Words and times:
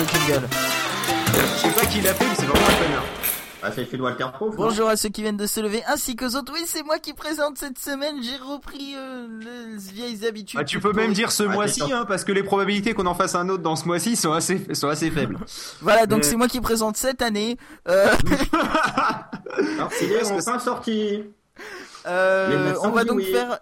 horreur 0.00 0.10
ce 0.10 0.26
jingle. 0.26 0.48
Je 1.56 1.58
sais 1.58 1.70
pas 1.70 1.86
qui 1.86 2.00
l'a 2.00 2.14
fait, 2.14 2.24
mais 2.28 2.34
c'est 2.34 2.46
vraiment 2.46 2.66
un 2.66 2.84
connard. 2.84 3.04
Ah, 3.66 3.70
c'est 3.74 3.86
fait 3.86 3.98
Walter 3.98 4.26
Bonjour 4.58 4.90
à 4.90 4.96
ceux 4.96 5.08
qui 5.08 5.22
viennent 5.22 5.38
de 5.38 5.46
se 5.46 5.58
lever 5.58 5.82
ainsi 5.86 6.16
qu'aux 6.16 6.36
autres. 6.36 6.52
Oui, 6.52 6.64
c'est 6.66 6.82
moi 6.82 6.98
qui 6.98 7.14
présente 7.14 7.56
cette 7.56 7.78
semaine. 7.78 8.16
J'ai 8.22 8.36
repris 8.36 8.94
euh, 8.94 9.26
les 9.40 9.78
vieilles 9.78 10.26
habitudes. 10.26 10.60
Ah, 10.60 10.64
tu 10.64 10.80
peux 10.80 10.92
même 10.92 11.14
dire 11.14 11.32
ce 11.32 11.44
Ah, 11.44 11.48
mois-ci, 11.48 11.80
hein, 11.90 12.04
parce 12.06 12.24
que 12.24 12.32
les 12.32 12.42
probabilités 12.42 12.92
qu'on 12.92 13.06
en 13.06 13.14
fasse 13.14 13.34
un 13.34 13.48
autre 13.48 13.62
dans 13.62 13.74
ce 13.76 13.86
mois-ci 13.86 14.16
sont 14.16 14.32
assez, 14.32 14.66
sont 14.74 14.88
assez 14.88 15.10
faibles. 15.10 15.38
Voilà, 15.80 16.04
donc 16.04 16.18
Mais- 16.18 16.24
c'est 16.24 16.36
moi 16.36 16.46
qui 16.48 16.60
présente 16.60 16.98
cette 16.98 17.22
année. 17.22 17.56
Euh, 17.88 18.08
Alors, 19.78 19.90
il 20.02 20.12
est 20.12 20.30
enfin 20.30 20.58
sorti. 20.58 21.22
euh, 22.06 22.74
on 22.82 22.90
va 22.90 23.04
donc 23.04 23.16
oui. 23.16 23.32
faire. 23.32 23.60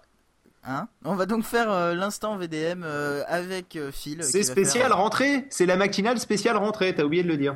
Hein 0.65 0.87
on 1.03 1.15
va 1.15 1.25
donc 1.25 1.43
faire 1.43 1.69
euh, 1.71 1.93
l'instant 1.93 2.37
VDM 2.37 2.83
euh, 2.85 3.23
avec 3.27 3.75
euh, 3.75 3.91
Phil. 3.91 4.23
C'est 4.23 4.43
spécial 4.43 4.87
faire- 4.87 4.97
rentrée, 4.97 5.45
c'est 5.49 5.65
la 5.65 5.75
matinale 5.75 6.19
spéciale 6.19 6.55
rentrée, 6.57 6.95
t'as 6.95 7.03
oublié 7.03 7.21
de 7.23 7.27
le 7.27 7.37
dire. 7.37 7.55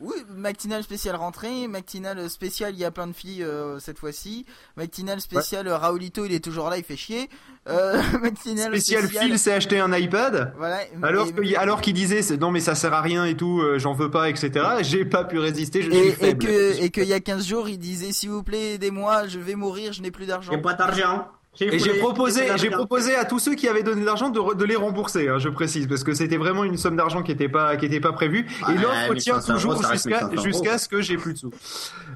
Oui, 0.00 0.14
matinale 0.32 0.84
spéciale 0.84 1.16
rentrée, 1.16 1.66
matinale 1.66 2.30
spéciale 2.30 2.72
il 2.72 2.78
y 2.78 2.84
a 2.84 2.90
plein 2.92 3.08
de 3.08 3.12
filles 3.12 3.42
euh, 3.42 3.80
cette 3.80 3.98
fois-ci, 3.98 4.46
matinale 4.76 5.20
spéciale 5.20 5.68
Raoulito 5.68 6.24
il 6.24 6.32
est 6.32 6.42
toujours 6.44 6.70
là, 6.70 6.78
il 6.78 6.84
fait 6.84 6.96
chier. 6.96 7.28
Euh, 7.68 8.00
matinale 8.22 8.68
Spécial 8.68 9.02
spéciale- 9.04 9.24
Phil 9.26 9.38
s'est 9.40 9.52
acheté 9.54 9.80
un 9.80 9.92
iPad. 9.92 10.52
Voilà. 10.56 10.80
Alors 11.02 11.78
et- 11.78 11.82
qu'il 11.82 11.94
disait 11.94 12.22
c'est- 12.22 12.36
non 12.36 12.50
mais 12.52 12.60
ça 12.60 12.76
sert 12.76 12.94
à 12.94 13.00
rien 13.02 13.24
et 13.24 13.36
tout, 13.36 13.60
euh, 13.60 13.78
j'en 13.80 13.92
veux 13.92 14.10
pas, 14.10 14.28
etc. 14.30 14.64
J'ai 14.82 15.04
pas 15.04 15.24
pu 15.24 15.38
résister, 15.40 15.82
je 15.82 15.90
suis 15.90 15.98
Et, 16.00 16.08
et 16.08 16.12
faible. 16.12 16.44
que 16.46 16.80
et 16.82 16.90
qu'il 16.90 17.04
y 17.06 17.12
a 17.12 17.18
15 17.20 17.44
jours, 17.46 17.68
il 17.68 17.78
disait 17.78 18.12
s'il 18.12 18.30
vous 18.30 18.44
plaît 18.44 18.74
aidez-moi, 18.74 19.26
je 19.26 19.40
vais 19.40 19.54
mourir, 19.56 19.92
je 19.92 20.02
n'ai 20.02 20.12
plus 20.12 20.26
d'argent. 20.26 20.52
J'ai 20.52 20.58
pas 20.58 20.74
d'argent. 20.74 21.26
Et 21.60 21.78
j'ai 21.78 21.94
proposé, 21.98 22.46
j'ai 22.56 22.70
proposé 22.70 23.14
à 23.14 23.24
tous 23.24 23.38
ceux 23.38 23.54
qui 23.54 23.68
avaient 23.68 23.82
donné 23.82 24.00
de 24.02 24.06
l'argent 24.06 24.30
de, 24.30 24.64
les 24.64 24.76
rembourser, 24.76 25.28
hein, 25.28 25.38
je 25.38 25.48
précise, 25.48 25.86
parce 25.86 26.04
que 26.04 26.14
c'était 26.14 26.36
vraiment 26.36 26.64
une 26.64 26.76
somme 26.76 26.96
d'argent 26.96 27.22
qui 27.22 27.32
était 27.32 27.48
pas, 27.48 27.76
qui 27.76 27.86
était 27.86 28.00
pas 28.00 28.12
prévue. 28.12 28.46
Ouais, 28.66 28.74
et 28.74 28.78
l'offre 28.78 29.12
1500 29.12 29.40
tient 29.40 29.54
toujours 29.54 29.76
jusqu'à, 29.92 30.26
1500 30.28 30.42
jusqu'à 30.42 30.68
euros. 30.70 30.78
ce 30.78 30.88
que 30.88 31.00
j'ai 31.02 31.16
plus 31.16 31.34
de 31.34 31.38
sous. 31.38 31.50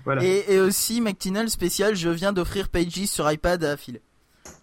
Voilà. 0.05 0.23
Et, 0.25 0.29
Et, 0.49 0.55
et 0.55 0.61
aussi 0.61 1.01
matinale 1.01 1.49
spéciale, 1.51 1.97
je 1.97 2.09
viens 2.09 2.33
d'offrir 2.33 2.69
Pages 2.69 3.07
sur 3.07 3.31
iPad 3.31 3.63
à 3.65 3.77
Phil. 3.77 4.01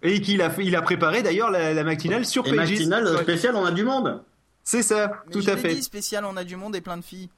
qu'il 0.02 0.42
a 0.42 0.50
fait, 0.50 0.64
il 0.66 0.76
a 0.76 0.82
préparé 0.82 1.22
d'ailleurs 1.24 1.52
la, 1.52 1.74
la 1.74 2.24
sur 2.24 2.46
Et 2.48 2.56
Pages. 2.56 2.72
matinale 2.72 3.08
euh, 3.08 3.18
spéciale, 3.18 3.56
on 3.56 3.66
a 3.66 3.72
du 3.72 3.84
monde. 3.84 4.24
C'est 4.64 4.84
ça, 4.84 5.12
Mais 5.28 5.34
tout 5.34 5.42
je 5.42 5.50
à 5.50 5.58
fait. 5.58 5.74
dit 5.74 5.84
spécial, 5.84 6.24
on 6.26 6.38
a 6.38 6.44
du 6.44 6.56
monde 6.56 6.76
et 6.76 6.82
plein 6.82 6.98
de 6.98 7.04
filles. 7.04 7.30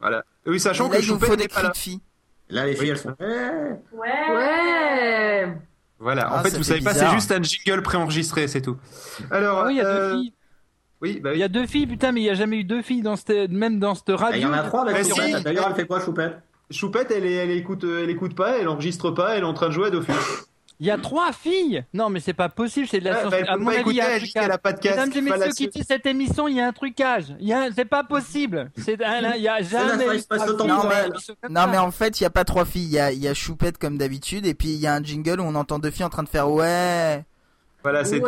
Voilà. 0.00 0.24
Oui, 0.46 0.58
sachant 0.58 0.88
Et 0.88 0.94
là, 0.94 0.96
que 0.96 1.02
nous 1.02 1.08
Choupette 1.14 1.28
faut 1.28 1.36
des 1.36 1.48
cris 1.48 1.68
de 1.68 1.76
filles. 1.76 2.00
Là, 2.48 2.64
les 2.66 2.74
filles, 2.76 2.84
Oui. 2.84 2.88
elles 2.90 2.98
sont. 2.98 3.14
Eh, 3.20 3.96
Ouais. 3.96 5.56
Voilà. 5.98 6.28
Ah, 6.30 6.40
en 6.40 6.42
fait, 6.42 6.50
ça 6.50 6.58
vous 6.58 6.64
fait 6.64 6.80
savez 6.80 6.84
pas, 6.84 6.94
c'est 6.94 7.10
juste 7.10 7.32
un 7.32 7.42
jingle 7.42 7.82
préenregistré, 7.82 8.48
c'est 8.48 8.60
tout. 8.62 8.76
Alors, 9.30 9.60
Ah 9.60 9.66
oui, 9.66 9.74
il 9.74 9.76
y 9.78 9.80
a 9.80 9.86
euh, 9.86 10.10
deux 10.12 10.18
filles. 10.18 10.32
Oui, 11.02 11.20
bah 11.22 11.30
Il 11.30 11.32
oui. 11.34 11.38
y 11.40 11.42
a 11.42 11.48
deux 11.48 11.66
filles, 11.66 11.86
putain, 11.86 12.12
mais 12.12 12.20
il 12.20 12.24
y 12.24 12.30
a 12.30 12.34
jamais 12.34 12.58
eu 12.58 12.64
deux 12.64 12.82
filles 12.82 13.02
dans 13.02 13.16
cette, 13.16 13.50
même 13.50 13.78
dans 13.78 13.94
cette 13.94 14.08
Il 14.08 14.14
radio. 14.14 14.40
y 14.40 14.46
en 14.46 14.52
a 14.52 14.62
trois 14.62 14.84
Bah, 14.84 14.90
avec 14.92 15.04
si. 15.04 15.10
Choupette. 15.10 15.42
D'ailleurs, 15.42 15.66
elle 15.68 15.74
fait 15.74 15.86
quoi, 15.86 16.00
Choupette? 16.00 16.38
Choupette, 16.70 17.10
elle, 17.12 17.24
elle 17.26 17.50
écoute, 17.52 17.84
euh, 17.84 18.02
elle 18.02 18.10
écoute 18.10 18.34
pas, 18.34 18.58
elle 18.58 18.68
enregistre 18.68 19.10
pas, 19.10 19.36
elle 19.36 19.42
est 19.42 19.46
en 19.46 19.54
train 19.54 19.68
de 19.68 19.72
jouer 19.72 19.86
à 19.86 19.90
Dofus. 19.90 20.12
Il 20.78 20.86
y 20.86 20.90
a 20.90 20.98
trois 20.98 21.32
filles. 21.32 21.84
Non, 21.94 22.10
mais 22.10 22.20
c'est 22.20 22.34
pas 22.34 22.48
possible, 22.50 22.86
c'est 22.86 23.00
de 23.00 23.04
la 23.06 23.12
Ouais, 23.12 23.18
science. 23.20 23.30
bah, 23.30 23.36
elle 23.40 23.48
à 23.48 23.56
mon 23.56 23.64
pas 23.66 23.70
avis, 23.72 23.78
il 23.78 23.80
écouter, 23.80 23.96
y 23.96 24.00
a 24.00 24.04
un 24.04 24.16
a 24.16 24.18
trucage. 24.18 24.58
pas 24.58 24.72
de 24.74 24.80
casque. 24.80 24.96
Mesdames 24.98 25.12
et 25.16 25.20
Voilà, 25.28 25.46
messieurs 25.46 25.52
qui 25.54 25.64
écoutent 25.78 25.88
cette 25.88 26.06
émission, 26.06 26.48
il 26.48 26.56
y 26.56 26.60
a 26.60 26.66
un 26.66 26.72
trucage. 26.72 27.24
Il 27.40 27.48
y 27.48 27.52
a, 27.54 27.68
c'est 27.74 27.84
pas 27.86 28.04
possible. 28.04 28.70
C'est, 28.76 28.98
ah, 29.02 29.36
il 29.36 29.42
y 29.42 29.48
a 29.48 29.62
jamais. 29.62 30.06
l'émission 30.06 31.34
comme 31.40 31.52
Non 31.52 31.66
mais 31.68 31.78
en 31.78 31.90
fait, 31.90 32.20
il 32.20 32.24
y 32.24 32.26
a 32.26 32.30
pas 32.30 32.44
trois 32.44 32.64
filles, 32.66 32.84
il 32.84 32.92
y 32.92 32.98
a, 32.98 33.10
il 33.12 33.18
y 33.18 33.26
a 33.28 33.32
Choupette 33.32 33.78
comme 33.78 33.96
d'habitude 33.96 34.44
et 34.46 34.52
puis 34.54 34.68
il 34.68 34.78
y 34.78 34.86
a 34.86 34.94
un 34.94 35.02
jingle 35.02 35.40
où 35.40 35.44
on 35.44 35.54
entend 35.54 35.78
deux 35.78 35.90
filles 35.90 36.04
en 36.04 36.10
train 36.10 36.22
de 36.24 36.28
faire 36.28 36.50
ouais. 36.50 37.24
Voilà, 37.82 38.04
c'est 38.04 38.20
tout. 38.20 38.26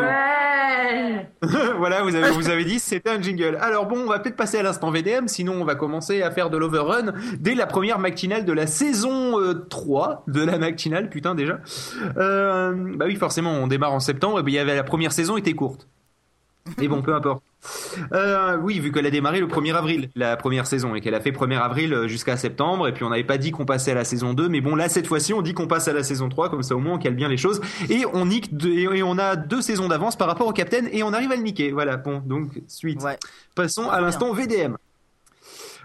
Voilà, 1.79 2.03
vous 2.03 2.15
avez, 2.15 2.31
vous 2.31 2.49
avez 2.49 2.65
dit, 2.65 2.79
c'était 2.79 3.11
un 3.11 3.21
jingle. 3.21 3.57
Alors 3.61 3.87
bon, 3.87 3.99
on 3.99 4.07
va 4.07 4.19
peut-être 4.19 4.37
passer 4.37 4.59
à 4.59 4.63
l'instant 4.63 4.91
VDM, 4.91 5.29
sinon 5.29 5.55
on 5.55 5.65
va 5.65 5.75
commencer 5.75 6.23
à 6.23 6.31
faire 6.31 6.51
de 6.51 6.57
l'overrun 6.57 7.13
dès 7.39 7.55
la 7.55 7.67
première 7.67 7.99
matinale 7.99 8.45
de 8.45 8.53
la 8.53 8.67
saison 8.67 9.41
euh, 9.41 9.55
3 9.55 10.25
de 10.27 10.43
la 10.43 10.59
matinale, 10.59 11.09
putain 11.09 11.35
déjà. 11.35 11.61
Euh, 12.17 12.75
bah 12.97 13.07
oui, 13.07 13.17
forcément, 13.17 13.53
on 13.53 13.67
démarre 13.67 13.93
en 13.93 14.01
septembre, 14.01 14.41
et 14.41 14.43
ben, 14.43 14.51
il 14.51 14.55
y 14.55 14.59
avait 14.59 14.77
la 14.77 14.85
première 14.85 15.13
saison 15.13 15.37
était 15.37 15.55
courte. 15.55 15.87
Mais 16.79 16.89
bon, 16.89 17.03
peu 17.03 17.15
importe. 17.15 17.43
Euh, 18.13 18.57
oui, 18.63 18.79
vu 18.79 18.93
qu'elle 18.93 19.07
a 19.07 19.11
démarré 19.11 19.41
le 19.41 19.47
1er 19.47 19.75
avril, 19.75 20.11
la 20.15 20.37
première 20.37 20.67
saison, 20.67 20.95
et 20.95 21.01
qu'elle 21.01 21.15
a 21.15 21.21
fait 21.21 21.33
1er 21.33 21.59
avril 21.61 21.93
euh, 21.93 22.09
jusqu'à 22.09 22.37
septembre, 22.37 22.89
et 22.89 22.93
puis 22.93 23.05
on 23.05 23.11
n'avait 23.11 23.25
pas 23.25 23.39
dit 23.39 23.51
qu'on 23.51 23.65
passait 23.65 23.91
à 23.91 23.95
la 23.95 24.05
saison 24.05 24.33
2, 24.35 24.49
mais 24.49 24.61
bon, 24.61 24.75
là, 24.77 24.89
cette 24.89 25.07
fois-ci, 25.07 25.35
on 25.35 25.43
dit 25.43 25.55
qu'on 25.55 25.67
passe 25.67 25.89
à 25.89 25.93
la 25.93 26.03
saison 26.03 26.29
3, 26.29 26.51
comme 26.51 26.63
ça 26.63 26.77
au 26.77 26.79
moins 26.79 26.95
on 26.95 26.99
cale 26.99 27.15
bien 27.15 27.29
les 27.29 27.37
choses, 27.37 27.61
et 27.91 28.05
on 28.13 28.27
nique, 28.27 28.57
deux- 28.57 28.95
et 28.95 29.03
on 29.03 29.19
a 29.19 29.37
deux 29.37 29.61
saisons 29.63 29.89
d'avance 29.89 30.17
par 30.17 30.29
rapport 30.29 30.47
au 30.47 30.53
Captain, 30.53 30.87
et 30.93 31.03
on 31.03 31.13
arrive 31.13 31.33
à 31.33 31.37
le 31.37 31.43
niquer. 31.43 31.73
Voilà, 31.73 31.97
bon, 31.97 32.23
donc, 32.25 32.51
suite. 32.69 33.03
Ouais. 33.03 33.19
Passons 33.55 33.91
à 33.91 34.01
l'instant 34.01 34.33
VDM. 34.33 34.77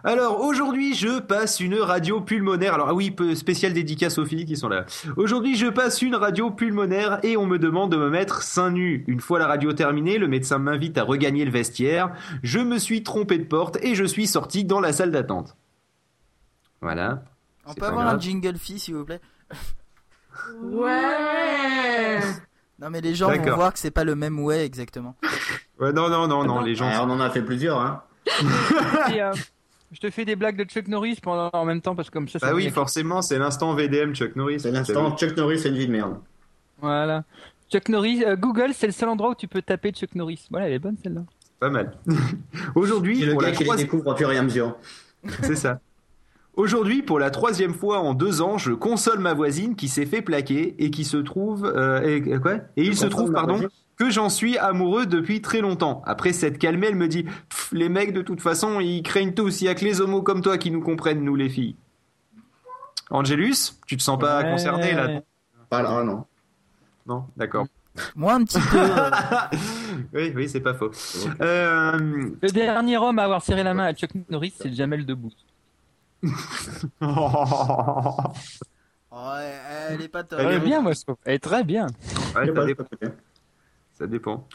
Alors 0.06 0.42
aujourd'hui 0.42 0.96
je 0.96 1.20
passe 1.20 1.62
une 1.62 1.76
radio 1.80 2.20
pulmonaire. 2.20 2.74
Alors 2.74 2.90
ah 2.90 2.94
oui, 2.94 3.16
spécial 3.36 3.72
dédicace 3.72 4.18
aux 4.18 4.26
filles 4.26 4.46
qui 4.46 4.58
sont 4.58 4.68
là. 4.68 4.86
Aujourd'hui 5.16 5.56
je 5.56 5.68
passe 5.68 6.02
une 6.02 6.16
radio 6.16 6.52
pulmonaire 6.52 7.20
et 7.24 7.38
on 7.38 7.46
me 7.46 7.58
demande 7.58 7.92
de 7.94 7.98
me 7.98 8.10
mettre 8.10 8.42
seins 8.42 8.72
nus. 8.72 9.06
Une 9.08 9.22
fois 9.22 9.40
la 9.40 9.48
radio 9.48 9.72
terminée, 9.72 10.18
le 10.18 10.28
médecin 10.28 10.58
m'invite 10.58 10.98
à 10.98 11.04
regagner 11.04 11.46
le 11.46 11.52
vestiaire. 11.52 12.12
Je 12.44 12.60
me 12.60 12.80
suis 12.80 13.04
trompé 13.04 13.38
de 13.38 13.46
porte 13.46 13.78
et 13.82 13.96
je 13.96 14.04
suis 14.04 14.28
sorti 14.28 14.66
dans 14.66 14.82
la 14.82 14.92
salle 14.92 15.12
d'attente. 15.12 15.56
Voilà. 16.82 17.24
On 17.66 17.74
peut 17.74 17.86
avoir 17.86 18.04
grave. 18.04 18.16
un 18.18 18.20
jingle 18.20 18.58
fille 18.58 18.80
s'il 18.80 18.96
vous 18.96 19.06
plaît? 19.06 19.22
Ouais. 20.64 22.20
Non 22.78 22.90
mais 22.90 23.00
les 23.00 23.16
gens 23.16 23.30
vont 23.32 23.56
voir 23.56 23.72
que 23.72 23.80
c'est 23.80 23.92
pas 23.92 24.04
le 24.04 24.16
même 24.16 24.38
ouais 24.40 24.66
exactement. 24.66 25.16
Ouais, 25.80 25.94
non 25.94 26.10
non 26.10 26.28
non 26.28 26.44
non 26.44 26.60
les 26.60 26.76
gens. 26.76 26.90
Ah, 26.92 27.04
On 27.06 27.10
en 27.10 27.22
a 27.22 27.30
fait 27.30 27.42
plusieurs, 27.42 27.80
hein. 27.80 28.04
Et, 29.94 29.96
je 29.96 30.00
te 30.02 30.10
fais 30.10 30.26
des 30.26 30.36
blagues 30.36 30.58
de 30.58 30.64
Chuck 30.64 30.88
Norris 30.88 31.20
pendant, 31.22 31.50
en 31.54 31.66
même 31.66 31.82
temps 31.82 31.96
parce 31.96 32.10
que 32.10 32.14
comme 32.14 32.28
ça. 32.28 32.40
ça 32.40 32.48
Bah 32.48 32.54
oui 32.56 32.64
devient- 32.64 32.74
forcément 32.74 33.22
c'est 33.22 33.38
l'instant 33.40 33.74
VDM 33.76 34.14
Chuck 34.14 34.36
Norris. 34.36 34.60
C'est 34.62 34.72
l'instant 34.72 35.16
Chuck 35.16 35.38
Norris, 35.38 35.60
c'est 35.60 35.70
une 35.70 35.78
vie 35.78 35.88
de 35.88 35.92
merde. 35.92 36.16
Voilà. 36.82 37.24
Chuck 37.72 37.90
Norris, 37.90 38.24
euh, 38.26 38.36
Google, 38.36 38.72
c'est 38.74 38.88
le 38.88 38.94
seul 38.94 39.10
endroit 39.10 39.30
où 39.32 39.36
tu 39.36 39.48
peux 39.48 39.62
taper 39.62 39.92
Chuck 39.92 40.14
Norris. 40.16 40.46
Voilà, 40.52 40.68
elle 40.68 40.74
est 40.74 40.80
bonne 40.80 40.98
celle-là. 41.02 41.22
Pas 41.60 41.70
mal. 41.70 41.94
Aujourd'hui 42.76 43.20
C'est 43.20 43.26
le 43.28 43.32
pour 43.34 43.42
gars 43.42 43.48
la 43.48 43.54
qui 43.54 43.60
les 43.60 43.66
troisième 43.66 43.88
découvre 43.88 44.12
au 44.12 44.16
fur 44.16 44.32
et 44.32 44.38
à 44.38 44.44
mesure. 44.44 44.76
C'est 45.42 45.56
ça. 45.56 45.80
Aujourd'hui, 46.56 47.02
pour 47.02 47.18
la 47.18 47.32
troisième 47.32 47.74
fois 47.74 48.00
en 48.00 48.14
deux 48.14 48.42
ans, 48.42 48.60
je 48.60 48.74
console 48.74 49.18
ma 49.20 49.34
voisine 49.34 49.76
qui 49.76 49.88
s'est 49.88 50.06
fait 50.06 50.22
plaquer 50.22 50.76
et 50.78 50.92
qui 50.92 51.04
se 51.04 51.18
trouve 51.18 51.66
euh, 51.66 52.02
et, 52.04 52.18
et 52.18 52.40
quoi? 52.40 52.56
Et 52.78 52.84
il 52.84 52.94
Je 52.94 52.98
se 53.00 53.06
trouve, 53.08 53.32
pardon, 53.32 53.54
voisine 53.54 53.70
que 53.98 54.10
j'en 54.10 54.30
suis 54.30 54.58
amoureux 54.58 55.06
depuis 55.06 55.42
très 55.42 55.62
longtemps. 55.62 56.02
Après 56.06 56.34
s'être 56.34 56.58
calmée, 56.58 56.88
elle 56.88 56.96
me 56.96 57.08
dit 57.08 57.24
Pff, 57.24 57.70
les 57.74 57.90
mecs 57.90 58.14
de 58.14 58.22
toute 58.22 58.42
façon, 58.42 58.80
ils 58.80 59.04
craignent 59.04 59.34
tous. 59.34 59.62
Il 59.62 59.66
y 59.66 59.68
a 59.70 59.76
que 59.76 59.86
les 59.86 60.02
homos 60.02 60.22
comme 60.24 60.42
toi 60.42 60.58
qui 60.58 60.72
nous 60.72 60.82
comprennent, 60.82 61.24
nous 61.24 61.36
les 61.36 61.50
filles. 61.50 61.76
Angelus, 63.10 63.74
tu 63.86 63.98
te 63.98 64.02
sens 64.02 64.18
pas 64.20 64.42
Ouais. 64.44 64.52
concerné 64.52 64.94
là 64.94 65.22
Pas 65.70 65.82
là, 65.84 66.04
non. 66.04 66.26
Non, 67.06 67.26
d'accord. 67.38 67.68
Moi 68.16 68.34
un 68.34 68.44
petit 68.44 68.60
peu. 68.60 68.78
euh, 68.80 69.10
Oui, 70.14 70.34
oui, 70.36 70.50
c'est 70.50 70.62
pas 70.62 70.74
faux. 70.74 70.90
Euh, 71.42 72.32
Le 72.42 72.50
dernier 72.52 72.98
homme 72.98 73.20
à 73.20 73.24
avoir 73.26 73.44
serré 73.44 73.62
la 73.64 73.76
main 73.76 73.86
à 73.86 73.94
Chuck 73.94 74.10
Norris, 74.30 74.54
c'est 74.58 74.74
Jamel 74.74 75.06
Debbouze. 75.06 75.36
oh, 77.02 78.16
elle, 79.12 79.94
elle 79.96 80.02
est 80.02 80.08
pas 80.08 80.24
top. 80.24 80.40
Elle 80.42 80.54
est 80.54 80.56
est 80.56 80.60
bien, 80.60 80.82
moi, 80.82 80.94
je 80.94 81.02
trouve. 81.02 81.18
Elle 81.26 81.36
est 81.36 81.40
très 81.40 81.64
bien. 81.64 81.88
Pas- 82.34 82.66
dépend. 82.66 82.84
Ça 84.04 84.08
dépend. 84.08 84.46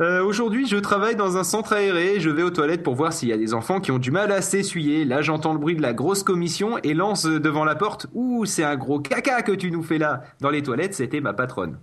Euh, 0.00 0.22
Aujourd'hui, 0.22 0.68
je 0.68 0.76
travaille 0.76 1.16
dans 1.16 1.36
un 1.38 1.42
centre 1.42 1.72
aéré. 1.72 2.20
Je 2.20 2.30
vais 2.30 2.44
aux 2.44 2.50
toilettes 2.50 2.84
pour 2.84 2.94
voir 2.94 3.12
s'il 3.12 3.28
y 3.30 3.32
a 3.32 3.36
des 3.36 3.52
enfants 3.52 3.80
qui 3.80 3.90
ont 3.90 3.98
du 3.98 4.12
mal 4.12 4.30
à 4.30 4.42
s'essuyer. 4.42 5.04
Là, 5.04 5.22
j'entends 5.22 5.52
le 5.52 5.58
bruit 5.58 5.74
de 5.74 5.82
la 5.82 5.92
grosse 5.92 6.22
commission 6.22 6.78
et 6.84 6.94
lance 6.94 7.24
devant 7.24 7.64
la 7.64 7.74
porte. 7.74 8.06
Ouh, 8.14 8.44
c'est 8.44 8.62
un 8.62 8.76
gros 8.76 9.00
caca 9.00 9.42
que 9.42 9.50
tu 9.50 9.72
nous 9.72 9.82
fais 9.82 9.98
là. 9.98 10.22
Dans 10.40 10.50
les 10.50 10.62
toilettes, 10.62 10.94
c'était 10.94 11.20
ma 11.20 11.32
patronne. 11.32 11.78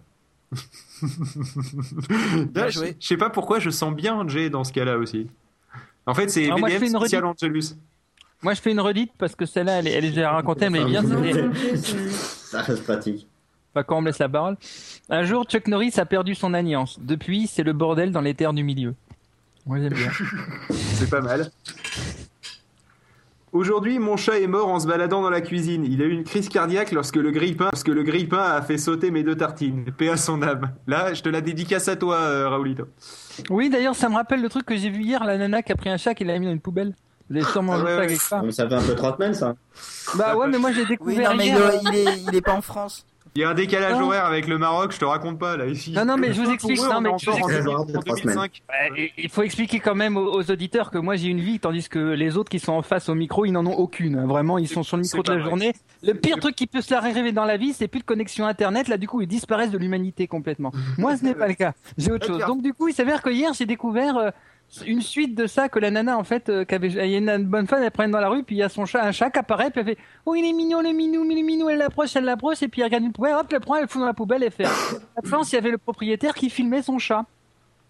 Là, 2.55 2.69
je, 2.69 2.79
joué. 2.79 2.95
je 3.01 3.05
sais 3.07 3.17
pas 3.17 3.29
pourquoi 3.29 3.59
je 3.59 3.69
sens 3.69 3.93
bien 3.93 4.25
Jay 4.29 4.49
dans 4.49 4.63
ce 4.63 4.71
cas-là 4.71 4.97
aussi. 4.97 5.27
En 6.05 6.13
fait, 6.13 6.29
c'est 6.29 6.45
je 6.45 6.51
une 6.51 6.89
spécial 6.99 7.25
Angelus. 7.25 7.75
Moi, 8.41 8.53
je 8.53 8.61
fais 8.61 8.71
une 8.71 8.79
redite 8.79 9.11
parce 9.17 9.35
que 9.35 9.45
celle-là, 9.45 9.79
elle, 9.79 9.87
est- 9.87 9.91
elle 9.91 10.05
est 10.05 10.09
déjà 10.09 10.31
racontée, 10.31 10.69
mais 10.69 10.85
bien. 10.85 11.01
c'était- 11.03 11.49
Ça 12.11 12.61
reste 12.61 12.83
pratique. 12.83 13.27
Pas 13.75 13.83
quand 13.83 13.97
on 13.97 14.01
me 14.01 14.07
laisse 14.07 14.19
la 14.19 14.29
parole. 14.29 14.55
Un 15.09 15.23
jour, 15.25 15.43
Chuck 15.43 15.67
Norris 15.67 15.91
a 15.97 16.05
perdu 16.05 16.33
son 16.33 16.53
alliance. 16.53 16.97
Depuis, 17.01 17.45
c'est 17.45 17.61
le 17.61 17.73
bordel 17.73 18.13
dans 18.13 18.21
les 18.21 18.33
terres 18.33 18.53
du 18.53 18.63
milieu. 18.63 18.95
Moi, 19.65 19.79
j'aime 19.81 19.93
bien. 19.93 20.09
C'est 20.71 21.09
pas 21.09 21.19
mal. 21.19 21.51
Aujourd'hui, 23.51 23.99
mon 23.99 24.15
chat 24.15 24.39
est 24.39 24.47
mort 24.47 24.69
en 24.69 24.79
se 24.79 24.87
baladant 24.87 25.21
dans 25.21 25.29
la 25.29 25.41
cuisine. 25.41 25.83
Il 25.83 26.01
a 26.01 26.05
eu 26.05 26.11
une 26.11 26.23
crise 26.23 26.47
cardiaque 26.47 26.93
lorsque 26.93 27.17
le 27.17 27.31
grille-pain, 27.31 27.69
lorsque 27.73 27.89
le 27.89 28.03
grille-pain 28.03 28.41
a 28.41 28.61
fait 28.61 28.77
sauter 28.77 29.11
mes 29.11 29.23
deux 29.23 29.35
tartines. 29.35 29.85
Paix 29.97 30.07
à 30.09 30.15
son 30.17 30.41
âme. 30.41 30.71
Là, 30.87 31.13
je 31.13 31.21
te 31.21 31.27
la 31.27 31.41
dédicace 31.41 31.89
à 31.89 31.97
toi, 31.97 32.15
euh, 32.15 32.47
Raoulito. 32.47 32.85
Oui, 33.49 33.69
d'ailleurs, 33.69 33.95
ça 33.95 34.07
me 34.07 34.15
rappelle 34.15 34.41
le 34.41 34.47
truc 34.47 34.65
que 34.65 34.77
j'ai 34.77 34.89
vu 34.89 35.01
hier, 35.03 35.23
la 35.25 35.37
nana 35.37 35.61
qui 35.63 35.73
a 35.73 35.75
pris 35.75 35.89
un 35.89 35.97
chat 35.97 36.13
et 36.19 36.23
l'a 36.23 36.39
mis 36.39 36.45
dans 36.45 36.51
une 36.53 36.61
poubelle. 36.61 36.93
Vous 37.29 37.35
avez 37.35 37.45
sûrement 37.45 37.73
Ah 37.73 37.77
vu 37.79 37.83
ouais, 37.83 38.15
ça 38.15 38.41
ça 38.51 38.67
fait 38.69 38.75
un 38.75 38.83
peu 38.83 38.95
trois 38.95 39.15
semaines, 39.15 39.33
ça. 39.33 39.55
Bah 40.15 40.37
ouais, 40.37 40.47
mais 40.47 40.59
moi 40.59 40.71
j'ai 40.71 40.81
Oui 40.83 40.87
découvert 40.87 41.31
non 41.31 41.37
mais 41.37 41.47
hier. 41.47 41.71
il 41.91 41.95
est 41.95 42.21
il 42.27 42.35
est 42.35 42.41
pas 42.41 42.53
en 42.53 42.61
France. 42.61 43.05
Il 43.37 43.41
y 43.41 43.43
a 43.43 43.49
un 43.49 43.53
décalage 43.53 43.99
horaire 43.99 44.23
avec 44.23 44.47
le 44.47 44.57
Maroc, 44.57 44.93
je 44.93 44.97
te 44.97 45.03
raconte 45.03 45.37
pas 45.37 45.57
là 45.57 45.65
ici. 45.65 45.91
Non, 45.91 46.05
non, 46.05 46.15
mais 46.15 46.31
je 46.31 46.41
vous 46.41 46.49
explique, 46.49 46.79
eux, 46.79 46.87
non, 46.87 46.95
on 46.95 47.01
mais 47.01 47.09
je 47.19 47.29
vous 47.29 47.35
en 47.35 47.49
explique. 47.49 47.65
Dans 47.65 47.83
2005. 47.83 48.61
Ouais, 48.69 48.91
et- 49.01 49.11
Il 49.17 49.29
faut 49.29 49.41
expliquer 49.41 49.81
quand 49.81 49.93
même 49.93 50.15
aux, 50.15 50.35
aux 50.39 50.51
auditeurs 50.51 50.89
que 50.89 50.97
moi 50.97 51.17
j'ai 51.17 51.27
une 51.27 51.41
vie, 51.41 51.59
tandis 51.59 51.89
que 51.89 51.99
les 51.99 52.37
autres 52.37 52.49
qui 52.49 52.59
sont 52.59 52.71
en 52.71 52.81
face 52.81 53.09
au 53.09 53.13
micro, 53.13 53.43
ils 53.43 53.51
n'en 53.51 53.65
ont 53.65 53.73
aucune. 53.75 54.25
Vraiment, 54.25 54.57
ils 54.57 54.69
sont 54.69 54.83
sur 54.83 54.95
le 54.95 55.03
micro 55.03 55.17
toute 55.17 55.27
la 55.27 55.35
vrai. 55.35 55.43
journée. 55.49 55.73
Le 56.01 56.13
pire 56.13 56.37
truc 56.39 56.55
qui 56.55 56.65
peut 56.65 56.79
se 56.79 56.93
leur 56.93 57.03
arriver 57.03 57.33
dans 57.33 57.43
la 57.43 57.57
vie, 57.57 57.73
c'est 57.73 57.89
plus 57.89 57.99
de 57.99 58.05
connexion 58.05 58.45
internet. 58.45 58.87
Là, 58.87 58.95
du 58.95 59.09
coup, 59.09 59.19
ils 59.19 59.27
disparaissent 59.27 59.71
de 59.71 59.77
l'humanité 59.77 60.27
complètement. 60.27 60.71
Moi, 60.97 61.17
ce 61.17 61.25
n'est 61.25 61.35
pas 61.35 61.49
le 61.49 61.55
cas. 61.55 61.73
J'ai 61.97 62.13
autre 62.13 62.25
chose. 62.27 62.37
D'accord. 62.37 62.55
Donc, 62.55 62.63
du 62.63 62.73
coup, 62.73 62.87
il 62.87 62.93
s'avère 62.93 63.21
que 63.21 63.29
hier, 63.31 63.51
j'ai 63.53 63.65
découvert 63.65 64.15
euh, 64.15 64.29
une 64.85 65.01
suite 65.01 65.35
de 65.35 65.47
ça 65.47 65.69
que 65.69 65.79
la 65.79 65.91
nana, 65.91 66.17
en 66.17 66.23
fait, 66.23 66.49
euh, 66.49 66.65
qu'avait, 66.65 66.89
il 66.89 67.09
y 67.09 67.15
a 67.15 67.35
une 67.35 67.45
bonne 67.45 67.67
femme, 67.67 67.83
elle 67.83 67.91
prenne 67.91 68.11
dans 68.11 68.19
la 68.19 68.29
rue, 68.29 68.43
puis 68.43 68.55
il 68.55 68.59
y 68.59 68.63
a 68.63 68.69
son 68.69 68.85
chat, 68.85 69.03
un 69.03 69.11
chat 69.11 69.29
qui 69.29 69.39
apparaît, 69.39 69.71
puis 69.71 69.81
elle 69.81 69.87
fait, 69.87 69.97
oh, 70.25 70.35
il 70.35 70.45
est 70.45 70.53
mignon, 70.53 70.81
il 70.81 70.89
est 70.89 70.93
mignon, 70.93 71.23
il 71.23 71.37
est 71.37 71.43
mignon, 71.43 71.69
elle 71.69 71.77
l'approche, 71.77 72.15
elle 72.15 72.25
l'approche, 72.25 72.61
et 72.61 72.67
puis 72.67 72.81
elle 72.81 72.87
regarde 72.87 73.03
une 73.03 73.13
poubelle, 73.13 73.35
hop, 73.35 73.47
elle 73.51 73.59
prend, 73.59 73.75
elle 73.75 73.83
le 73.83 73.87
fout 73.87 74.01
dans 74.01 74.07
la 74.07 74.13
poubelle 74.13 74.43
et 74.43 74.49
fait. 74.49 74.65
À 74.65 74.69
la 75.23 75.29
fin, 75.29 75.41
il 75.43 75.53
y 75.53 75.57
avait 75.57 75.71
le 75.71 75.77
propriétaire 75.77 76.33
qui 76.33 76.49
filmait 76.49 76.81
son 76.81 76.99
chat 76.99 77.25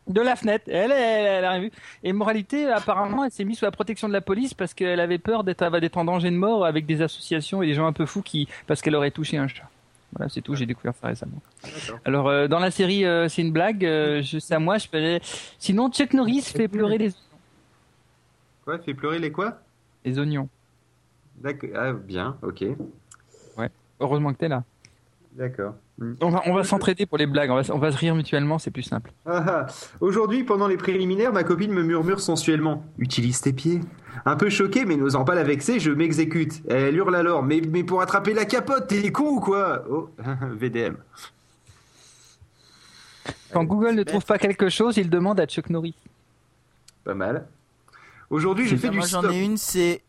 de 0.08 0.22
la 0.22 0.36
fenêtre. 0.36 0.66
Elle, 0.68 0.92
elle, 0.92 1.26
elle 1.26 1.46
a 1.46 1.52
rien 1.52 1.62
vu. 1.62 1.72
Et 2.04 2.14
moralité, 2.14 2.68
apparemment, 2.68 3.24
elle 3.24 3.32
s'est 3.32 3.46
mise 3.46 3.58
sous 3.58 3.66
la 3.66 3.72
protection 3.72 4.08
de 4.08 4.14
la 4.14 4.22
police 4.22 4.54
parce 4.54 4.74
qu'elle 4.74 5.00
avait 5.00 5.18
peur 5.18 5.44
d'être, 5.44 5.80
d'être 5.80 5.98
en 5.98 6.06
danger 6.06 6.30
de 6.30 6.36
mort 6.36 6.66
avec 6.66 6.86
des 6.86 7.02
associations 7.02 7.64
et 7.64 7.68
des 7.68 7.74
gens 7.74 7.88
un 7.88 7.94
peu 7.94 8.06
fous 8.06 8.22
qui, 8.22 8.48
parce 8.68 8.82
qu'elle 8.82 8.96
aurait 8.96 9.12
touché 9.12 9.38
un 9.38 9.48
chat. 9.48 9.70
Voilà, 10.16 10.30
c'est 10.30 10.42
tout. 10.42 10.56
J'ai 10.56 10.66
découvert 10.66 10.94
ça 10.96 11.08
récemment. 11.08 11.42
Alors, 12.06 12.28
euh, 12.28 12.48
dans 12.48 12.60
la 12.60 12.72
série, 12.72 13.06
euh, 13.06 13.28
c'est 13.28 13.42
une 13.42 13.52
blague. 13.52 13.86
euh, 13.86 14.22
je, 14.22 14.40
c'est 14.40 14.56
à 14.56 14.60
moi, 14.60 14.78
je 14.78 14.88
fais. 14.88 15.20
Sinon, 15.60 15.92
Chuck 15.92 16.14
Norris 16.14 16.42
fait 16.42 16.68
pleurer 16.68 16.98
les, 16.98 17.12
Quoi, 18.64 18.80
fait 18.80 18.94
pleurer 18.94 19.20
les 19.20 19.32
quoi? 19.32 19.60
Les 20.04 20.18
oignons. 20.18 20.50
D'accord. 21.36 21.70
Ah, 21.76 21.94
bien, 21.94 22.38
ok. 22.42 22.64
Heureusement 24.00 24.34
que 24.34 24.38
t'es 24.40 24.50
là. 24.50 24.64
D'accord. 25.32 25.76
Hmm. 25.98 26.16
On 26.20 26.30
va, 26.30 26.42
on 26.46 26.54
va 26.54 26.64
s'entraider 26.66 27.06
pour 27.06 27.18
les 27.18 27.26
blagues. 27.26 27.50
On 27.50 27.62
va, 27.62 27.74
on 27.74 27.78
va 27.78 27.92
se 27.92 27.98
rire 27.98 28.14
mutuellement, 28.14 28.60
c'est 28.60 28.72
plus 28.72 28.84
simple. 28.84 29.14
Ah, 29.26 29.46
ah. 29.48 29.66
Aujourd'hui, 30.02 30.44
pendant 30.44 30.68
les 30.68 30.76
préliminaires, 30.76 31.32
ma 31.32 31.44
copine 31.44 31.72
me 31.72 31.84
murmure 31.84 32.20
sensuellement 32.20 32.84
Utilise 32.98 33.40
tes 33.40 33.54
pieds. 33.54 33.80
Un 34.26 34.36
peu 34.36 34.50
choqué, 34.50 34.86
mais 34.86 34.96
n'osant 34.98 35.26
pas 35.26 35.36
la 35.36 35.44
vexer, 35.44 35.80
je 35.80 35.92
m'exécute. 35.92 36.62
Elle 36.70 36.96
hurle 36.96 37.16
alors 37.16 37.44
Mais, 37.44 37.62
mais 37.62 37.84
pour 37.84 38.02
attraper 38.02 38.34
la 38.34 38.46
capote, 38.46 38.88
t'es 38.88 39.12
con 39.12 39.38
ou 39.38 39.40
quoi? 39.40 39.84
Oh, 39.90 40.10
VDM. 40.54 40.96
Quand 43.52 43.64
Google 43.64 43.96
ne 43.96 44.04
trouve 44.04 44.26
pas 44.26 44.38
quelque 44.38 44.70
chose, 44.70 44.98
il 44.98 45.10
demande 45.10 45.40
à 45.40 45.46
Chuck 45.46 45.70
Norris. 45.70 45.96
Pas 47.04 47.14
mal. 47.14 47.48
Aujourd'hui, 48.30 48.68
je 48.68 48.76
fais 48.76 48.90
du 48.90 48.98
moi 48.98 49.06
j'en 49.06 49.30
ai 49.30 49.44
une, 49.44 49.58
c'est 49.58 50.02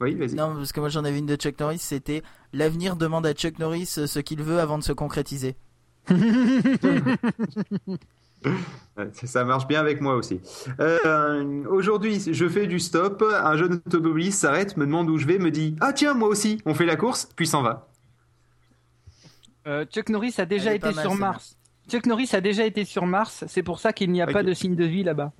Oui, 0.00 0.14
vas-y. 0.14 0.34
non 0.34 0.54
parce 0.54 0.72
que 0.72 0.80
moi 0.80 0.88
j'en 0.88 1.04
avais 1.04 1.18
une 1.18 1.26
de 1.26 1.36
Chuck 1.36 1.58
Norris, 1.58 1.78
c'était 1.78 2.22
l'avenir 2.52 2.96
demande 2.96 3.26
à 3.26 3.32
Chuck 3.32 3.58
Norris 3.58 3.86
ce 3.86 4.18
qu'il 4.20 4.42
veut 4.42 4.60
avant 4.60 4.78
de 4.78 4.84
se 4.84 4.92
concrétiser. 4.92 5.56
Ça- 9.24 9.44
marche 9.44 9.66
bien 9.66 9.80
avec 9.80 10.00
moi 10.00 10.14
aussi. 10.14 10.40
Euh, 10.80 11.64
Aujourd'hui, 11.68 12.22
je 12.32 12.48
fais 12.48 12.66
du 12.66 12.80
stop. 12.80 13.22
Un 13.22 13.56
jeune 13.56 13.74
automobiliste 13.86 14.40
s'arrête, 14.40 14.76
me 14.76 14.86
demande 14.86 15.10
où 15.10 15.18
je 15.18 15.26
vais, 15.26 15.38
me 15.38 15.50
dit 15.50 15.76
Ah 15.80 15.92
tiens, 15.92 16.14
moi 16.14 16.28
aussi. 16.28 16.60
On 16.64 16.72
fait 16.74 16.86
la 16.86 16.96
course, 16.96 17.28
puis 17.36 17.46
s'en 17.46 17.62
va. 17.62 17.88
Euh, 19.66 19.84
Chuck 19.84 20.08
Norris 20.08 20.34
a 20.38 20.46
déjà 20.46 20.72
été 20.74 20.92
mal, 20.92 21.04
sur. 21.04 21.14
Mars. 21.14 21.56
Chuck 21.90 22.06
Norris 22.06 22.30
a 22.32 22.40
déjà 22.40 22.64
été 22.64 22.84
sur 22.84 23.04
Mars. 23.04 23.44
C'est 23.48 23.62
pour 23.62 23.80
ça 23.80 23.92
qu'il 23.92 24.10
n'y 24.12 24.22
a 24.22 24.26
pas 24.26 24.42
de 24.42 24.52
signe 24.54 24.76
de 24.76 24.84
vie 24.84 25.02
là-bas. 25.02 25.32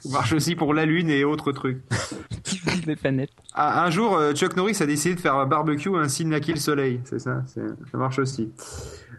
Ça 0.00 0.08
marche 0.12 0.32
aussi 0.34 0.54
pour 0.54 0.74
la 0.74 0.84
Lune 0.84 1.08
et 1.10 1.24
autres 1.24 1.50
trucs. 1.52 1.82
Qui 2.44 2.60
les 2.86 2.96
planètes. 2.96 3.30
Ah, 3.54 3.84
un 3.84 3.90
jour, 3.90 4.16
euh, 4.16 4.32
Chuck 4.34 4.56
Norris 4.56 4.76
a 4.80 4.86
décidé 4.86 5.14
de 5.14 5.20
faire 5.20 5.34
un 5.36 5.46
barbecue 5.46 5.96
ainsi 5.96 6.24
naquit 6.24 6.52
le 6.52 6.60
soleil. 6.60 7.00
C'est 7.04 7.18
ça, 7.18 7.42
ça 7.46 7.98
marche 7.98 8.18
aussi. 8.18 8.52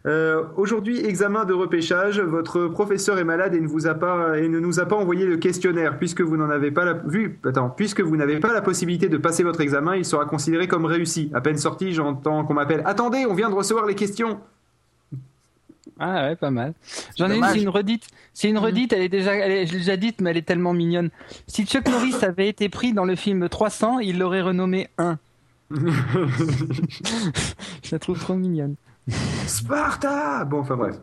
Euh, 0.06 0.44
Aujourd'hui, 0.56 1.04
examen 1.04 1.46
de 1.46 1.54
repêchage. 1.54 2.20
Votre 2.20 2.68
professeur 2.68 3.18
est 3.18 3.24
malade 3.24 3.56
et 3.56 3.60
ne 3.60 3.68
vous 3.68 3.88
a 3.88 3.96
pas 3.96 4.38
et 4.38 4.48
ne 4.48 4.60
nous 4.60 4.80
a 4.80 4.86
pas 4.86 4.96
envoyé 4.96 5.26
le 5.26 5.38
questionnaire 5.38 5.98
puisque 5.98 6.22
vous 6.22 6.38
n'en 6.38 6.50
avez 6.50 6.72
pas 6.72 6.86
la 6.86 6.94
vu. 6.94 7.40
Attends, 7.44 7.70
puisque 7.70 8.02
vous 8.02 8.16
n'avez 8.16 8.40
pas 8.40 8.54
la 8.54 8.62
possibilité 8.62 9.10
de 9.10 9.18
passer 9.18 9.44
votre 9.44 9.62
examen, 9.62 9.96
il 9.96 10.06
sera 10.06 10.26
considéré 10.26 10.68
comme 10.68 10.86
réussi. 10.86 11.32
À 11.34 11.42
peine 11.42 11.58
sorti, 11.58 11.92
j'entends 11.94 12.44
qu'on 12.46 12.54
m'appelle. 12.54 12.84
Attendez, 12.86 13.26
on 13.28 13.34
vient 13.34 13.50
de 13.50 13.56
recevoir 13.56 13.86
les 13.86 13.96
questions. 13.96 14.40
Ah 15.98 16.28
ouais, 16.28 16.36
pas 16.36 16.52
mal. 16.52 16.74
J'en 17.18 17.32
ai 17.32 17.38
une, 17.38 17.46
c'est 17.46 17.62
une 17.62 17.70
redite. 17.70 18.08
C'est 18.34 18.50
une 18.50 18.58
redite, 18.58 18.92
elle 18.92 19.02
est 19.02 19.10
déjà, 19.10 19.34
elle 19.34 19.52
est, 19.52 19.66
je 19.66 19.72
l'ai 19.72 19.80
déjà 19.80 19.96
dite, 19.96 20.20
mais 20.20 20.32
elle 20.32 20.38
est 20.38 20.46
tellement 20.46 20.74
mignonne. 20.74 21.10
Si 21.48 21.66
Chuck 21.66 21.88
Norris 21.88 22.16
avait 22.22 22.50
été 22.50 22.68
pris 22.68 22.92
dans 22.94 23.06
le 23.06 23.16
film 23.16 23.48
300, 23.48 24.00
il 24.00 24.20
l'aurait 24.20 24.42
renommé 24.42 24.90
1. 24.98 25.18
je 25.72 25.86
la 27.92 28.00
trouve 28.00 28.20
trop 28.20 28.36
mignonne. 28.36 28.76
Sparta 29.48 30.46
Bon, 30.46 30.60
enfin 30.60 30.76
bref. 30.76 30.96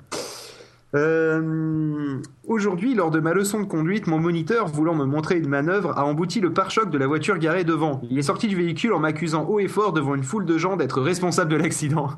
Euh, 0.95 2.19
Aujourd'hui, 2.47 2.95
lors 2.95 3.11
de 3.11 3.21
ma 3.21 3.33
leçon 3.33 3.61
de 3.61 3.65
conduite, 3.67 4.07
mon 4.07 4.19
moniteur, 4.19 4.67
voulant 4.69 4.95
me 4.95 5.05
montrer 5.07 5.39
une 5.39 5.49
manœuvre, 5.49 5.97
a 5.99 6.05
embouti 6.05 6.41
le 6.41 6.53
pare-choc 6.53 6.91
de 6.91 6.99
la 6.99 7.07
voiture 7.07 7.39
garée 7.39 7.65
devant. 7.65 8.03
Il 8.11 8.19
est 8.19 8.23
sorti 8.23 8.47
du 8.49 8.57
véhicule 8.57 8.93
en 8.93 8.99
m'accusant 8.99 9.45
haut 9.47 9.59
et 9.59 9.69
fort 9.69 9.93
devant 9.93 10.15
une 10.15 10.23
foule 10.25 10.45
de 10.45 10.59
gens 10.59 10.77
d'être 10.77 11.01
responsable 11.01 11.51
de 11.51 11.57
l'accident. 11.57 12.11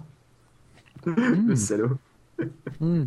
Le 1.07 1.55
salaud. 1.55 1.91
Hmm. 2.81 3.05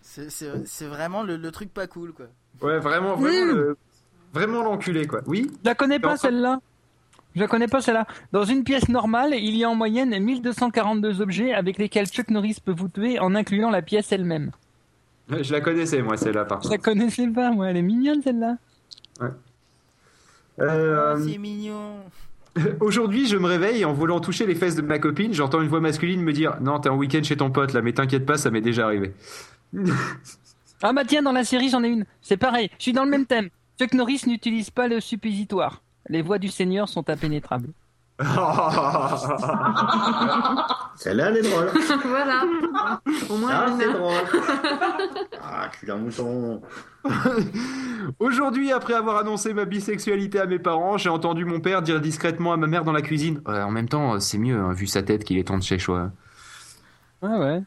C'est- 0.00 0.30
C'est 0.30 0.66
c'est 0.66 0.86
vraiment 0.86 1.22
le, 1.24 1.36
le 1.36 1.50
truc 1.50 1.72
pas 1.74 1.86
cool 1.86 2.12
quoi. 2.12 2.26
Ouais, 2.62 2.78
vraiment, 2.78 3.16
vraiment, 3.16 3.52
le- 3.52 3.76
vraiment 4.32 4.62
l'enculé, 4.62 5.06
quoi. 5.06 5.20
Oui? 5.26 5.50
Je 5.62 5.68
la 5.68 5.74
connais 5.74 5.98
pas 5.98 6.08
Enfin- 6.08 6.16
celle-là. 6.28 6.60
Je 7.34 7.40
la 7.40 7.46
connais 7.48 7.68
pas 7.68 7.80
celle-là. 7.80 8.06
Dans 8.32 8.44
une 8.44 8.62
pièce 8.64 8.88
normale, 8.88 9.34
il 9.34 9.56
y 9.56 9.64
a 9.64 9.70
en 9.70 9.74
moyenne 9.74 10.18
1242 10.18 11.20
objets 11.20 11.52
avec 11.54 11.78
lesquels 11.78 12.06
Chuck 12.06 12.28
Norris 12.30 12.58
peut 12.64 12.74
vous 12.76 12.88
tuer 12.88 13.18
en 13.18 13.34
incluant 13.34 13.70
la 13.70 13.80
pièce 13.82 14.12
elle-même. 14.12 14.50
Je 15.30 15.52
la 15.52 15.60
connaissais, 15.60 16.02
moi, 16.02 16.16
celle-là, 16.16 16.44
par 16.44 16.62
Je 16.62 16.68
la 16.68 16.76
contre. 16.76 16.90
connaissais 16.90 17.26
pas, 17.28 17.50
moi. 17.52 17.70
Elle 17.70 17.78
est 17.78 17.82
mignonne 17.82 18.20
celle-là. 18.22 18.56
Euh, 20.60 21.14
Oh, 21.16 21.20
c'est 21.26 21.38
mignon. 21.38 21.96
Aujourd'hui, 22.80 23.26
je 23.26 23.36
me 23.38 23.46
réveille 23.46 23.84
en 23.86 23.94
voulant 23.94 24.20
toucher 24.20 24.46
les 24.46 24.54
fesses 24.54 24.76
de 24.76 24.82
ma 24.82 24.98
copine. 24.98 25.32
J'entends 25.32 25.62
une 25.62 25.68
voix 25.68 25.80
masculine 25.80 26.20
me 26.20 26.32
dire 26.34 26.58
Non, 26.60 26.78
t'es 26.78 26.90
en 26.90 26.96
week-end 26.96 27.22
chez 27.22 27.36
ton 27.38 27.50
pote 27.50 27.72
là, 27.72 27.80
mais 27.80 27.92
t'inquiète 27.94 28.26
pas, 28.26 28.36
ça 28.36 28.50
m'est 28.50 28.60
déjà 28.60 28.84
arrivé. 28.84 29.14
Ah 30.82 30.92
bah 30.92 31.04
tiens, 31.06 31.22
dans 31.22 31.32
la 31.32 31.44
série, 31.44 31.70
j'en 31.70 31.82
ai 31.82 31.88
une. 31.88 32.04
C'est 32.20 32.36
pareil, 32.36 32.68
je 32.76 32.82
suis 32.82 32.92
dans 32.92 33.04
le 33.04 33.10
même 33.10 33.24
thème. 33.24 33.48
Chuck 33.80 33.94
Norris 33.94 34.22
n'utilise 34.26 34.68
pas 34.70 34.88
le 34.88 35.00
suppositoire. 35.00 35.82
Les 36.08 36.22
voix 36.22 36.38
du 36.38 36.48
Seigneur 36.48 36.88
sont 36.88 37.08
impénétrables. 37.10 37.68
Celle-là, 40.96 41.28
elle 41.30 41.38
est 41.38 41.50
drôle. 41.50 41.70
voilà. 42.04 42.42
Au 43.30 43.36
moins, 43.36 43.50
Ah, 43.52 43.66
c'est 43.78 43.92
drôle. 43.92 44.14
Ah, 45.44 45.68
cul 45.68 45.86
d'un 45.86 45.96
mouton. 45.96 46.62
Aujourd'hui, 48.18 48.72
après 48.72 48.94
avoir 48.94 49.18
annoncé 49.18 49.52
ma 49.52 49.64
bisexualité 49.64 50.38
à 50.40 50.46
mes 50.46 50.58
parents, 50.58 50.96
j'ai 50.98 51.08
entendu 51.08 51.44
mon 51.44 51.60
père 51.60 51.82
dire 51.82 52.00
discrètement 52.00 52.52
à 52.52 52.56
ma 52.56 52.66
mère 52.68 52.84
dans 52.84 52.92
la 52.92 53.02
cuisine 53.02 53.40
Ouais, 53.46 53.60
En 53.60 53.70
même 53.70 53.88
temps, 53.88 54.18
c'est 54.20 54.38
mieux, 54.38 54.56
hein, 54.56 54.72
vu 54.72 54.86
sa 54.86 55.02
tête, 55.02 55.24
qu'il 55.24 55.36
est 55.38 55.44
temps 55.48 55.58
de 55.58 55.62
chez 55.62 55.78
choix. 55.78 56.10
Ouais, 57.22 57.36
ouais. 57.36 57.62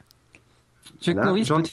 Chuck, 1.02 1.16
Voilà, 1.16 1.30
Norris 1.30 1.46
peut, 1.48 1.64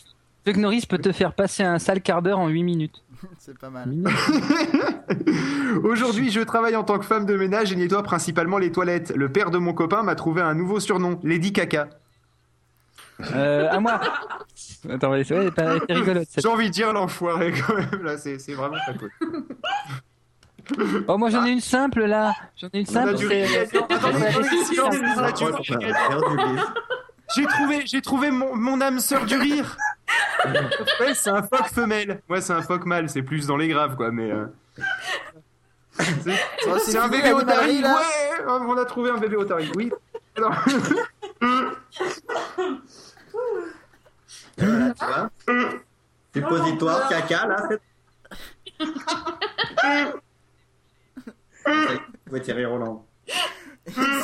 Chuck 0.47 0.57
Norris 0.57 0.87
peut 0.88 0.99
te 0.99 1.12
faire 1.12 1.33
passer 1.35 1.62
un 1.62 1.78
sale 1.78 2.02
quart 2.02 2.21
d'heure 2.21 2.40
en 2.40 2.49
8 2.49 2.62
minutes. 2.62 3.02
C'est 3.38 3.57
pas 3.59 3.71
mal. 3.71 3.88
Aujourd'hui, 5.85 6.31
je 6.31 6.41
travaille 6.41 6.76
en 6.76 6.85
tant 6.85 6.99
que 6.99 7.05
femme 7.05 7.26
de 7.26 7.37
ménage 7.37 7.73
et 7.73 7.76
nettoie 7.76 8.02
principalement 8.02 8.59
les 8.59 8.73
toilettes. 8.73 9.12
Le 9.14 9.31
père 9.31 9.50
de 9.50 9.59
mon 9.59 9.73
copain 9.75 10.02
m'a 10.02 10.14
trouvé 10.14 10.43
un 10.43 10.55
nouveau 10.55 10.81
surnom, 10.81 11.19
Lady 11.23 11.52
Caca. 11.52 11.88
Euh, 13.35 13.69
à 13.71 13.79
moi. 13.81 14.00
Attends, 14.91 15.11
ouais, 15.12 15.23
c'est 15.25 15.38
ouais, 15.38 15.50
rigolote. 15.88 16.26
cette- 16.29 16.43
J'ai 16.43 16.49
envie 16.49 16.67
de 16.69 16.73
dire 16.73 16.93
l'enfoiré 16.93 17.52
quand 17.52 17.75
même, 17.75 18.02
là, 18.02 18.19
c'est 18.19 18.38
c'est 18.38 18.55
vraiment 18.55 18.79
pas 18.87 18.95
cool. 18.95 19.11
Oh, 21.09 21.19
moi 21.19 21.29
j'en 21.29 21.45
ai 21.45 21.50
une 21.50 21.61
simple 21.61 22.05
là. 22.05 22.33
J'en 22.57 22.69
ai 22.73 22.79
une 22.81 22.87
simple. 22.87 23.17
J'ai 27.35 27.45
trouvé, 27.47 27.83
j'ai 27.85 28.00
trouvé 28.00 28.31
mon, 28.31 28.55
mon 28.55 28.81
âme 28.81 29.00
sœur 29.00 29.25
du 29.26 29.37
rire. 29.37 29.76
Ouais, 31.00 31.14
c'est 31.14 31.31
un 31.31 31.42
phoque 31.42 31.69
femelle. 31.69 32.21
Moi, 32.28 32.40
c'est 32.40 32.52
un 32.52 32.62
phoque 32.62 32.85
mâle. 32.87 33.09
C'est 33.09 33.23
plus 33.23 33.47
dans 33.47 33.57
les 33.57 33.69
graves, 33.69 33.97
quoi. 33.97 34.11
Mais 34.11 34.31
euh, 34.31 34.47
c'est 35.99 36.38
Oh, 36.66 36.78
c'est 36.78 36.99
un 36.99 37.09
bébé 37.09 37.31
l'animalerie, 37.31 37.42
otari. 37.42 37.81
là. 37.81 37.95
Ouais, 37.95 38.45
on 38.47 38.76
a 38.76 38.85
trouvé 38.85 39.11
un 39.11 39.19
bébé 39.19 39.37
otari. 39.37 39.71
Oui. 39.76 39.92
Alors, 40.37 40.54
Voilà, 44.59 44.90
tu 44.99 45.04
vois. 45.07 45.31
Suppositoire, 46.35 47.09
caca, 47.09 47.47
là, 47.47 47.69
pouvez 52.25 52.40
tirer 52.40 52.64
Roland. 52.64 53.07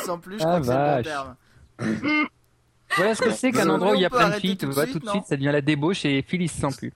Sans 0.04 0.18
plus, 0.18 0.38
je 0.38 0.44
Ah, 0.44 0.58
crois 0.58 0.60
que 0.60 0.66
c'est 0.66 0.72
le 0.72 0.78
bon 0.78 0.84
vache. 0.84 1.04
terme. 1.04 1.36
Voilà 2.96 3.14
ce 3.14 3.22
que 3.22 3.30
c'est 3.30 3.52
qu'un 3.52 3.68
endroit 3.68 3.92
où 3.92 3.94
il 3.94 4.00
y 4.00 4.04
a 4.04 4.10
plein 4.10 4.30
de 4.30 4.34
filles. 4.34 4.56
tout 4.56 4.66
Tu 4.66 4.66
de 4.66 4.72
vois, 4.72 4.84
suite, 4.84 5.00
tout 5.00 5.06
de 5.06 5.10
suite, 5.10 5.24
ça 5.26 5.36
devient 5.36 5.50
la 5.52 5.60
débauche 5.60 6.04
et 6.04 6.22
Phyllis 6.26 6.48
s'en 6.48 6.72
pue. 6.72 6.92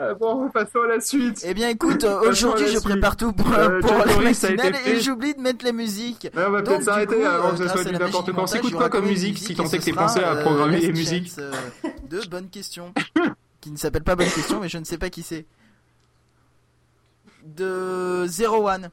Ah 0.00 0.14
bon, 0.14 0.48
passons 0.50 0.82
à 0.84 0.86
la 0.86 1.00
suite. 1.00 1.42
Eh 1.44 1.54
bien, 1.54 1.70
écoute, 1.70 2.04
euh, 2.04 2.20
aujourd'hui, 2.30 2.66
je 2.66 2.72
suite. 2.78 2.84
prépare 2.84 3.16
tout 3.16 3.32
pour, 3.32 3.52
Euh, 3.52 3.80
pour 3.80 3.92
la 3.98 4.16
matinale 4.20 4.76
et 4.86 5.00
j'oublie 5.00 5.34
de 5.34 5.40
mettre 5.40 5.64
la 5.64 5.72
musique. 5.72 6.28
On 6.36 6.50
va 6.50 6.62
peut-être 6.62 6.84
s'arrêter 6.84 7.24
avant 7.24 7.50
que 7.50 7.56
ce 7.56 7.68
soit 7.68 7.84
du 7.84 7.92
n'importe 7.92 8.32
quoi. 8.32 8.46
S'écoute 8.46 8.74
quoi 8.74 8.86
il 8.86 8.90
comme 8.90 9.06
musique 9.06 9.38
si 9.38 9.56
tant 9.56 9.64
est 9.64 9.76
que 9.78 9.82
sera, 9.82 10.02
pensé 10.02 10.20
à 10.20 10.34
euh, 10.34 10.42
programmer 10.42 10.78
les 10.78 10.92
musiques 10.92 11.32
euh, 11.38 11.52
de 12.08 12.20
Bonne 12.28 12.48
Question. 12.48 12.94
qui 13.60 13.72
ne 13.72 13.76
s'appelle 13.76 14.04
pas 14.04 14.14
Bonne 14.14 14.30
Question, 14.30 14.60
mais 14.60 14.68
je 14.68 14.78
ne 14.78 14.84
sais 14.84 14.98
pas 14.98 15.10
qui 15.10 15.22
c'est. 15.24 15.46
De 17.44 18.24
Zero 18.28 18.68
One. 18.68 18.90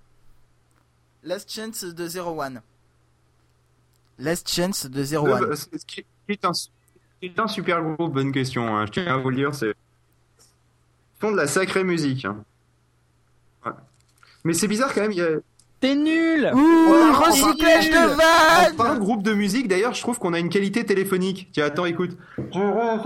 Last 1.23 1.51
Chance 1.51 1.83
de 1.83 2.07
Zero 2.07 2.41
One. 2.41 2.61
Last 4.19 4.49
Chance 4.49 4.85
de 4.87 5.03
Zero 5.03 5.27
One. 5.27 5.43
Euh, 5.43 5.55
c'est- 5.55 5.77
Ce 5.77 5.85
qui 5.85 6.05
est 6.29 6.45
un, 6.45 6.51
est 7.21 7.39
un 7.39 7.47
super 7.47 7.81
groupe, 7.83 8.13
bonne 8.13 8.31
question. 8.31 8.75
hein. 8.75 8.85
Je 8.85 8.91
tiens 8.91 9.07
à 9.13 9.17
vous 9.17 9.29
le 9.29 9.35
dire, 9.35 9.53
c'est 9.53 9.69
ils 9.69 11.19
font 11.19 11.31
de 11.31 11.37
la 11.37 11.47
sacrée 11.47 11.83
musique. 11.83 12.25
hein. 12.25 12.43
Ouais. 13.65 13.71
Mais 14.43 14.53
c'est 14.53 14.67
bizarre 14.67 14.93
quand 14.93 15.01
même. 15.01 15.11
Il 15.11 15.17
y 15.17 15.21
a... 15.21 15.27
T'es 15.81 15.93
nul 15.95 16.49
Ouh, 16.53 16.87
Oh, 16.89 17.13
recyclage 17.25 17.89
de 17.89 18.15
vannes 18.15 18.95
de 18.95 18.99
groupe 18.99 19.23
de 19.23 19.33
musique, 19.33 19.67
d'ailleurs, 19.67 19.93
je 19.93 20.01
trouve 20.01 20.17
qu'on 20.19 20.33
a 20.33 20.39
une 20.39 20.49
qualité 20.49 20.85
téléphonique. 20.85 21.49
Tiens, 21.51 21.65
attends, 21.65 21.85
écoute. 21.85 22.17
Voilà, 22.53 22.97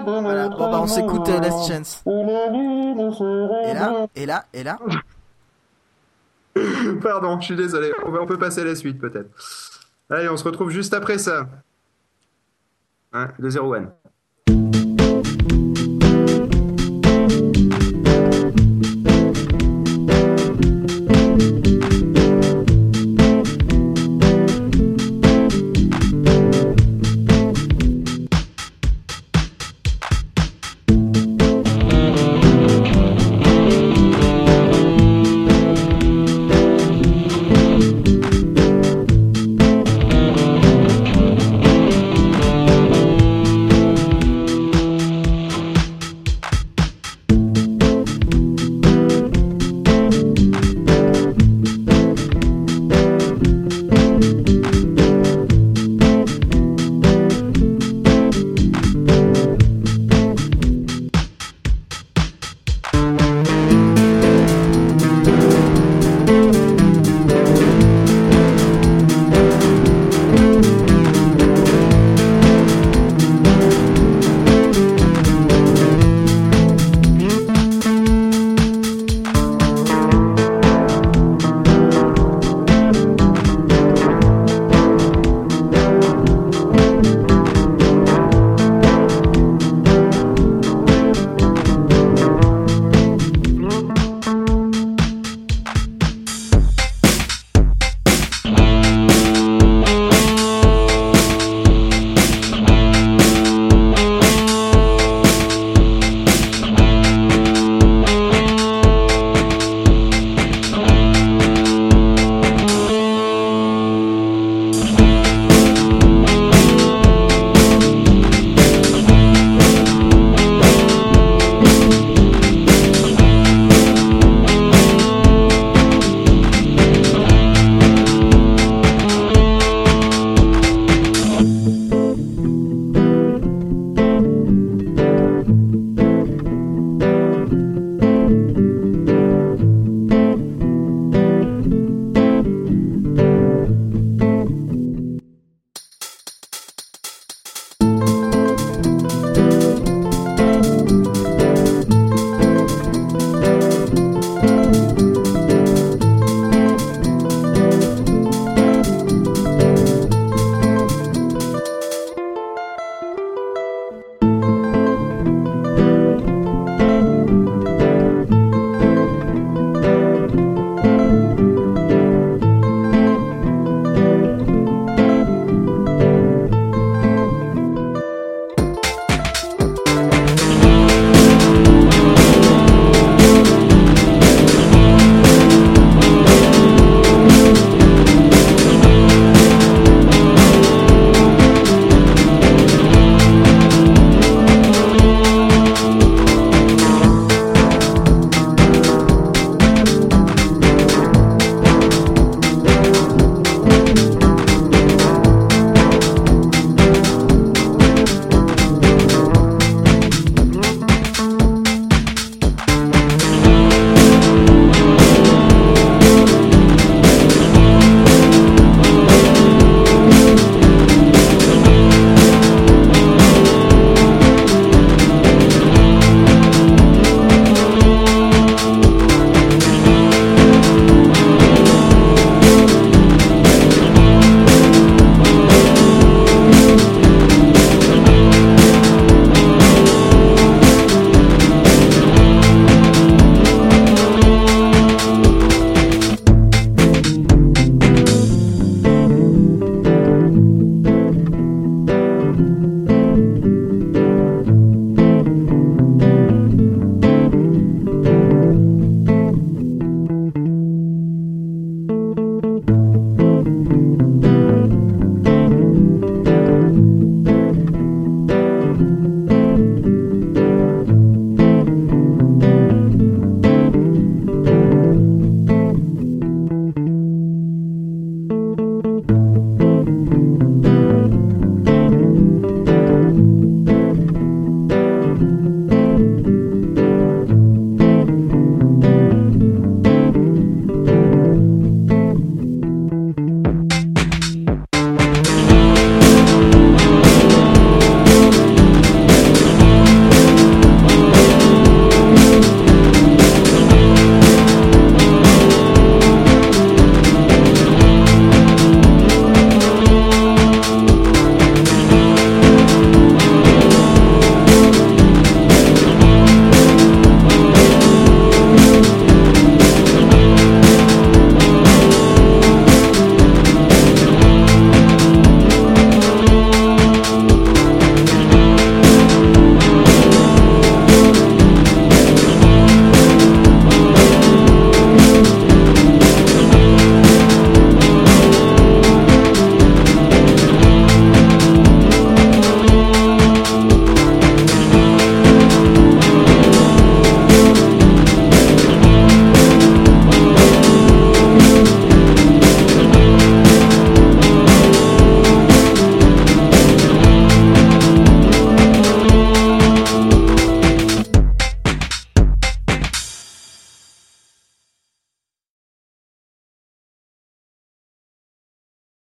bon 0.00 0.22
bah 0.22 0.80
on 0.82 0.86
s'écoute 0.86 1.28
euh, 1.28 1.40
Last 1.40 1.68
Chance. 1.68 2.02
Et 2.06 3.74
là, 3.74 4.06
et 4.14 4.26
là, 4.26 4.44
et 4.52 4.62
là. 4.64 4.78
Pardon, 7.02 7.40
je 7.40 7.46
suis 7.46 7.56
désolé. 7.56 7.92
On 8.04 8.26
peut 8.26 8.38
passer 8.38 8.60
à 8.60 8.64
la 8.64 8.74
suite 8.74 8.98
peut-être. 9.00 9.30
Allez, 10.10 10.28
on 10.28 10.36
se 10.36 10.44
retrouve 10.44 10.70
juste 10.70 10.94
après 10.94 11.18
ça. 11.18 11.48
Hein, 13.12 13.28
de 13.38 13.50
01. 13.50 13.92